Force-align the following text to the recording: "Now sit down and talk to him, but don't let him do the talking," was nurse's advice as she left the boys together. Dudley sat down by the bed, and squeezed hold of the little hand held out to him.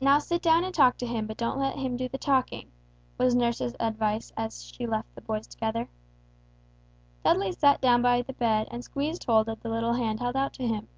"Now 0.00 0.18
sit 0.18 0.42
down 0.42 0.64
and 0.64 0.74
talk 0.74 0.96
to 0.96 1.06
him, 1.06 1.28
but 1.28 1.36
don't 1.36 1.60
let 1.60 1.76
him 1.76 1.96
do 1.96 2.08
the 2.08 2.18
talking," 2.18 2.72
was 3.18 3.36
nurse's 3.36 3.76
advice 3.78 4.32
as 4.36 4.64
she 4.64 4.84
left 4.84 5.14
the 5.14 5.20
boys 5.20 5.46
together. 5.46 5.88
Dudley 7.22 7.52
sat 7.52 7.80
down 7.80 8.02
by 8.02 8.22
the 8.22 8.32
bed, 8.32 8.66
and 8.72 8.82
squeezed 8.82 9.22
hold 9.22 9.48
of 9.48 9.62
the 9.62 9.68
little 9.70 9.92
hand 9.92 10.18
held 10.18 10.34
out 10.34 10.54
to 10.54 10.66
him. 10.66 10.88